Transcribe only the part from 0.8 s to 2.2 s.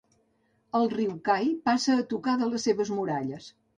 riu Cai passa a